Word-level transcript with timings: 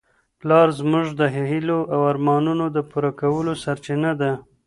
پلار 0.39 0.67
زموږ 0.79 1.07
د 1.19 1.21
هیلو 1.35 1.79
او 1.93 1.99
ارمانونو 2.11 2.65
د 2.75 2.77
پوره 2.89 3.11
کولو 3.19 3.53
سرچینه 3.63 4.11
ده. 4.21 4.31